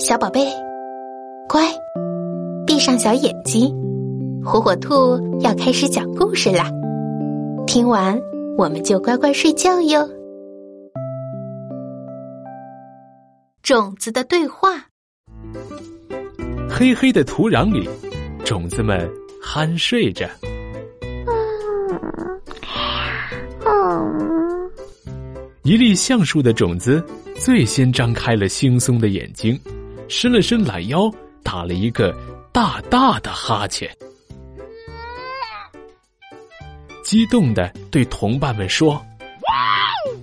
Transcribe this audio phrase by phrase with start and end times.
[0.00, 0.46] 小宝贝，
[1.46, 1.62] 乖，
[2.66, 3.70] 闭上小眼睛，
[4.42, 6.70] 火火兔要开始讲故事啦。
[7.66, 8.18] 听完
[8.56, 10.08] 我们就乖乖睡觉哟。
[13.62, 14.70] 种子的对话。
[16.70, 17.86] 黑黑的土壤里，
[18.42, 19.06] 种子们
[19.44, 20.26] 酣睡着。
[25.62, 27.04] 一粒橡树的种子
[27.38, 29.60] 最先张开了惺忪的眼睛，
[30.10, 31.08] 伸了伸懒腰，
[31.40, 32.12] 打了一个
[32.52, 33.88] 大大的哈欠，
[37.04, 39.00] 激动的对同伴们说：“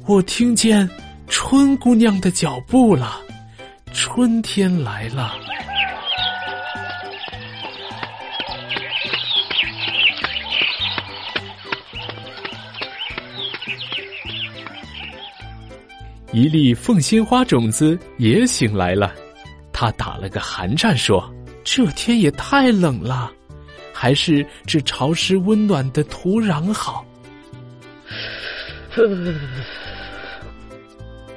[0.05, 0.87] 我听见
[1.27, 3.21] 春姑娘的脚步了，
[3.93, 5.33] 春天来了。”
[16.33, 19.15] 一粒凤仙花种子也醒来了，
[19.79, 21.31] 它打了个寒战，说
[21.63, 23.31] ：“这天也太冷了，
[23.93, 27.05] 还是这潮湿温暖的土壤好。”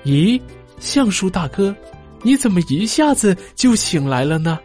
[0.06, 0.40] 咦，
[0.78, 1.76] 橡树大哥，
[2.22, 4.58] 你怎么一下子就醒来了呢？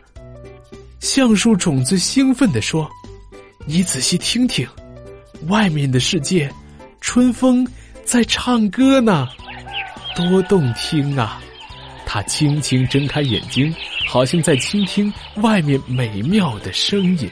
[1.02, 2.90] 橡树种子兴奋地说
[3.68, 4.66] ：“你仔细听听，
[5.48, 6.50] 外面的世界，
[7.02, 7.68] 春风
[8.06, 9.28] 在唱歌呢。”
[10.16, 11.42] 多动听啊！
[12.16, 13.76] 他轻轻睁开眼睛，
[14.08, 17.30] 好像在倾听外面美妙的声音。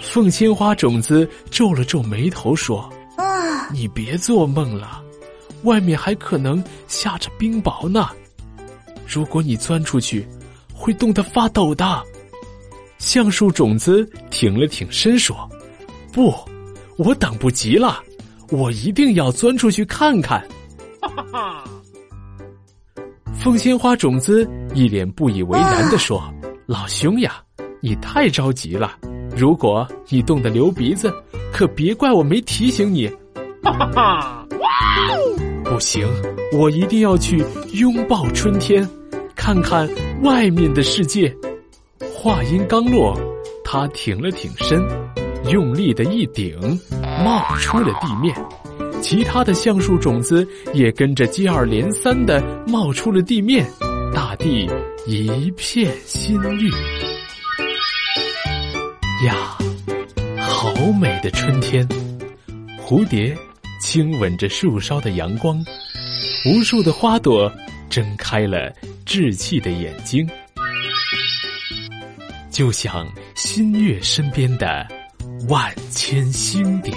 [0.00, 5.02] 凤仙花种子皱了皱眉头说：“啊，你别做梦了，
[5.64, 8.08] 外面还可能下着冰雹呢。
[9.06, 10.26] 如果你钻出去，
[10.72, 12.02] 会冻得发抖的。”
[12.96, 15.46] 橡树种子挺了挺身说
[16.10, 16.34] ：“不，
[16.96, 18.02] 我等不及了，
[18.48, 20.40] 我一定要钻出去看看。”
[21.02, 21.64] 哈哈哈。
[23.44, 26.32] 凤仙花种子一脸不以为然的说
[26.64, 27.42] ：“老兄呀，
[27.82, 28.96] 你太着急了。
[29.36, 31.12] 如果你冻得流鼻子，
[31.52, 33.06] 可别怪我没提醒你。”
[33.62, 34.46] 哈哈哈！
[35.62, 36.08] 不行，
[36.54, 37.44] 我一定要去
[37.74, 38.88] 拥抱春天，
[39.36, 39.86] 看看
[40.22, 41.30] 外面的世界。
[42.14, 43.14] 话音刚落，
[43.62, 44.82] 他挺了挺身，
[45.50, 46.58] 用力的一顶，
[47.22, 48.34] 冒出了地面。
[49.04, 53.70] 其他的橡树种子也跟着接二连三的冒出了地面，
[54.14, 54.66] 大地
[55.06, 56.70] 一片新绿。
[59.26, 59.58] 呀，
[60.38, 61.86] 好美的春天！
[62.82, 63.36] 蝴蝶
[63.78, 65.62] 亲吻着树梢的阳光，
[66.46, 67.52] 无数的花朵
[67.90, 68.72] 睁开了
[69.04, 70.26] 稚气的眼睛，
[72.50, 74.88] 就像新月身边的
[75.46, 76.96] 万千星点。